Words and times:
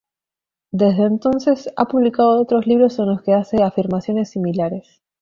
Desde 0.71 1.03
entonces, 1.03 1.69
ha 1.77 1.85
publicado 1.85 2.41
otros 2.41 2.65
libros 2.65 2.97
en 2.97 3.05
los 3.05 3.21
que 3.21 3.35
hace 3.35 3.61
afirmaciones 3.61 4.31
similares. 4.31 4.99